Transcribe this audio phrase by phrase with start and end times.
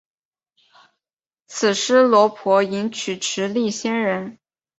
[1.47, 4.39] 毗尸罗婆迎娶持力仙人。